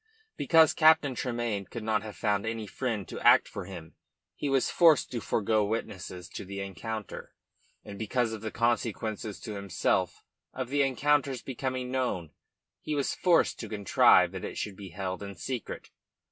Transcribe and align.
Because 0.35 0.73
Captain 0.73 1.13
Tremayne 1.13 1.65
could 1.65 1.83
not 1.83 2.01
have 2.01 2.15
found 2.15 2.43
any 2.43 2.65
friend 2.65 3.07
to 3.07 3.19
act 3.19 3.47
for 3.47 3.65
him, 3.65 3.93
he 4.35 4.49
was 4.49 4.71
forced 4.71 5.11
to 5.11 5.21
forgo 5.21 5.63
witnesses 5.63 6.27
to 6.29 6.43
the 6.43 6.59
encounter, 6.59 7.35
and 7.85 7.99
because 7.99 8.33
of 8.33 8.41
the 8.41 8.49
consequences 8.49 9.39
to 9.41 9.53
himself 9.53 10.23
of 10.53 10.69
the 10.69 10.81
encounter's 10.81 11.43
becoming 11.43 11.91
known, 11.91 12.31
he 12.79 12.95
was 12.95 13.13
forced 13.13 13.59
to 13.59 13.69
contrive 13.69 14.31
that 14.31 14.43
it 14.43 14.57
should 14.57 14.75
be 14.75 14.89
held 14.89 15.21
in 15.21 15.35
secret. 15.35 15.91